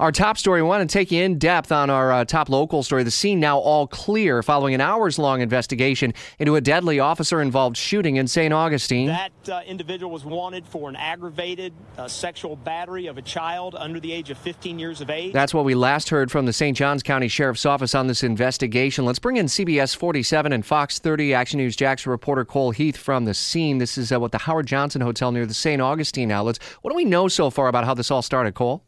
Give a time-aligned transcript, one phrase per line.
[0.00, 2.84] Our top story, we want to take you in depth on our uh, top local
[2.84, 3.02] story.
[3.02, 7.76] The scene now all clear following an hours long investigation into a deadly officer involved
[7.76, 8.54] shooting in St.
[8.54, 9.08] Augustine.
[9.08, 13.98] That uh, individual was wanted for an aggravated uh, sexual battery of a child under
[13.98, 15.32] the age of 15 years of age.
[15.32, 16.76] That's what we last heard from the St.
[16.76, 19.04] Johns County Sheriff's Office on this investigation.
[19.04, 23.24] Let's bring in CBS 47 and Fox 30 Action News Jax reporter Cole Heath from
[23.24, 23.78] the scene.
[23.78, 25.82] This is uh, what the Howard Johnson Hotel near the St.
[25.82, 26.60] Augustine outlets.
[26.82, 28.84] What do we know so far about how this all started, Cole?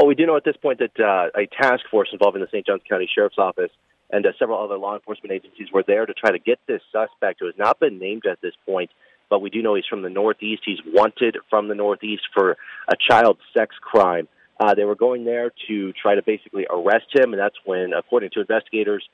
[0.00, 2.64] Oh, we do know at this point that uh, a task force involving the St.
[2.64, 3.72] Johns County Sheriff's Office
[4.10, 7.40] and uh, several other law enforcement agencies were there to try to get this suspect,
[7.40, 8.90] who has not been named at this point,
[9.28, 10.62] but we do know he's from the Northeast.
[10.64, 14.28] He's wanted from the Northeast for a child sex crime.
[14.60, 18.30] Uh, they were going there to try to basically arrest him, and that's when, according
[18.34, 19.04] to investigators,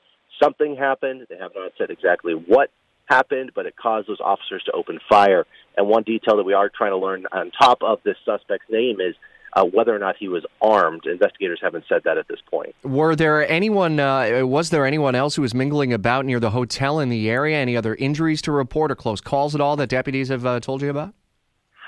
[0.41, 1.25] something happened.
[1.31, 2.69] They have not said exactly what
[3.05, 5.47] happened, but it caused those officers to open fire.
[5.77, 9.01] And one detail that we are trying to learn on top of this suspect's name
[9.01, 9.15] is
[9.55, 11.05] uh, whether or not he was armed.
[11.05, 12.75] Investigators haven't said that at this point.
[12.83, 13.99] Were there anyone?
[13.99, 17.57] Uh, was there anyone else who was mingling about near the hotel in the area?
[17.57, 20.81] Any other injuries to report or close calls at all that deputies have uh, told
[20.81, 21.13] you about?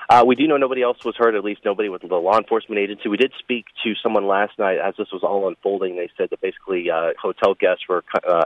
[0.09, 2.79] Uh, we do know nobody else was hurt, at least nobody with the law enforcement
[2.79, 3.09] agency.
[3.09, 5.97] We did speak to someone last night as this was all unfolding.
[5.97, 8.45] They said that basically uh, hotel guests were uh,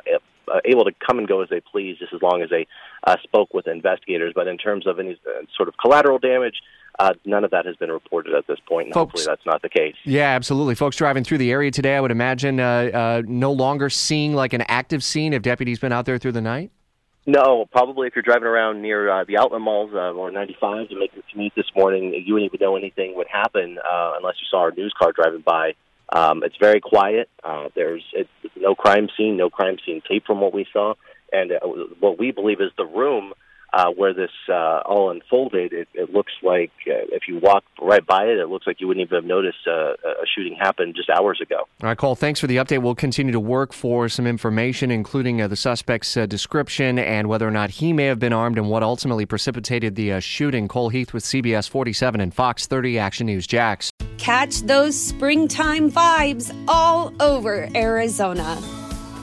[0.65, 2.65] able to come and go as they please, just as long as they
[3.05, 4.33] uh, spoke with investigators.
[4.35, 6.55] But in terms of any uh, sort of collateral damage,
[6.99, 9.61] uh, none of that has been reported at this point, and Folks, hopefully that's not
[9.61, 9.95] the case.
[10.03, 10.75] Yeah, absolutely.
[10.75, 14.53] Folks driving through the area today, I would imagine, uh, uh, no longer seeing like
[14.53, 15.33] an active scene.
[15.33, 16.71] Have deputies been out there through the night?
[17.25, 20.99] No, probably if you're driving around near uh, the outlet malls uh, or 95 to
[20.99, 24.47] make your commute this morning, you wouldn't even know anything would happen uh, unless you
[24.49, 25.73] saw our news car driving by.
[26.13, 27.29] Um, it's very quiet.
[27.43, 30.95] Uh, there's it's no crime scene, no crime scene tape from what we saw,
[31.31, 31.59] and uh,
[31.99, 33.33] what we believe is the room
[33.73, 38.05] uh, where this uh, all unfolded, it, it looks like uh, if you walk right
[38.05, 41.09] by it, it looks like you wouldn't even have noticed uh, a shooting happened just
[41.09, 41.59] hours ago.
[41.59, 42.81] All right, Cole, thanks for the update.
[42.81, 47.47] We'll continue to work for some information, including uh, the suspect's uh, description and whether
[47.47, 50.67] or not he may have been armed and what ultimately precipitated the uh, shooting.
[50.67, 53.91] Cole Heath with CBS 47 and Fox 30 Action News Jax.
[54.17, 58.80] Catch those springtime vibes all over Arizona.